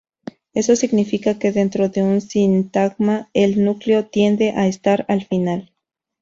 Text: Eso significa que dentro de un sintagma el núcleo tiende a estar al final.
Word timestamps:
Eso 0.55 0.75
significa 0.75 1.37
que 1.37 1.51
dentro 1.51 1.87
de 1.89 2.01
un 2.01 2.21
sintagma 2.21 3.29
el 3.35 3.63
núcleo 3.63 4.07
tiende 4.07 4.49
a 4.49 4.65
estar 4.65 5.05
al 5.07 5.23
final. 5.25 5.71